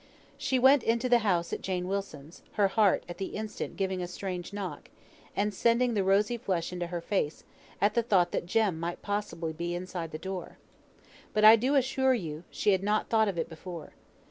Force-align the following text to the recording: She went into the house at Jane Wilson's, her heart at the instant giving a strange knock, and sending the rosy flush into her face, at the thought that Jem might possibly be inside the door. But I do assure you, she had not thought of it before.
She 0.35 0.57
went 0.57 0.81
into 0.81 1.07
the 1.07 1.19
house 1.19 1.53
at 1.53 1.61
Jane 1.61 1.87
Wilson's, 1.87 2.41
her 2.53 2.69
heart 2.69 3.03
at 3.07 3.19
the 3.19 3.35
instant 3.35 3.75
giving 3.77 4.01
a 4.01 4.07
strange 4.07 4.51
knock, 4.51 4.89
and 5.35 5.53
sending 5.53 5.93
the 5.93 6.03
rosy 6.03 6.37
flush 6.39 6.73
into 6.73 6.87
her 6.87 7.01
face, 7.01 7.43
at 7.79 7.93
the 7.93 8.01
thought 8.01 8.31
that 8.31 8.47
Jem 8.47 8.79
might 8.79 9.03
possibly 9.03 9.53
be 9.53 9.75
inside 9.75 10.09
the 10.09 10.17
door. 10.17 10.57
But 11.33 11.45
I 11.45 11.55
do 11.55 11.75
assure 11.75 12.15
you, 12.15 12.45
she 12.49 12.71
had 12.71 12.81
not 12.81 13.09
thought 13.09 13.27
of 13.27 13.37
it 13.37 13.47
before. 13.47 13.93